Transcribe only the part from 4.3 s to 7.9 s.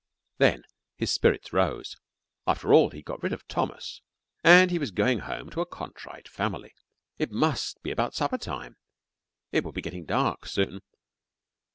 and he was going home to a contrite family. It must